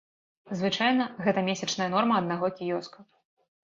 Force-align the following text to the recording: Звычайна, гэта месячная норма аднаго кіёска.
Звычайна, 0.61 1.05
гэта 1.27 1.45
месячная 1.51 1.91
норма 1.99 2.19
аднаго 2.25 2.55
кіёска. 2.61 3.11